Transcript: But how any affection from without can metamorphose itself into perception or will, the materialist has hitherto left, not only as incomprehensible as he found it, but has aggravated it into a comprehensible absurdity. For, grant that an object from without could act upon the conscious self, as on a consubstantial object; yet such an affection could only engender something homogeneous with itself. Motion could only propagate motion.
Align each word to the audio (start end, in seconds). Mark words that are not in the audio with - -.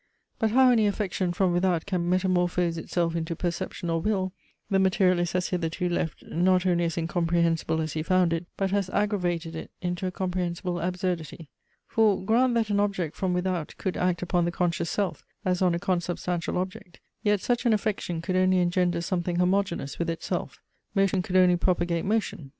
But 0.39 0.49
how 0.49 0.71
any 0.71 0.87
affection 0.87 1.31
from 1.31 1.51
without 1.53 1.85
can 1.85 2.09
metamorphose 2.09 2.75
itself 2.75 3.15
into 3.15 3.35
perception 3.35 3.87
or 3.91 4.01
will, 4.01 4.33
the 4.67 4.79
materialist 4.79 5.33
has 5.33 5.49
hitherto 5.49 5.87
left, 5.89 6.23
not 6.25 6.65
only 6.65 6.85
as 6.85 6.97
incomprehensible 6.97 7.79
as 7.79 7.93
he 7.93 8.01
found 8.01 8.33
it, 8.33 8.47
but 8.57 8.71
has 8.71 8.89
aggravated 8.89 9.55
it 9.55 9.69
into 9.79 10.07
a 10.07 10.11
comprehensible 10.11 10.79
absurdity. 10.79 11.49
For, 11.85 12.19
grant 12.19 12.55
that 12.55 12.71
an 12.71 12.79
object 12.79 13.15
from 13.15 13.35
without 13.35 13.75
could 13.77 13.95
act 13.95 14.23
upon 14.23 14.45
the 14.45 14.51
conscious 14.51 14.89
self, 14.89 15.23
as 15.45 15.61
on 15.61 15.75
a 15.75 15.79
consubstantial 15.79 16.57
object; 16.57 16.99
yet 17.21 17.39
such 17.41 17.67
an 17.67 17.71
affection 17.73 18.23
could 18.23 18.35
only 18.35 18.57
engender 18.57 19.01
something 19.01 19.35
homogeneous 19.35 19.99
with 19.99 20.09
itself. 20.09 20.63
Motion 20.95 21.21
could 21.21 21.35
only 21.35 21.57
propagate 21.57 22.05
motion. 22.05 22.49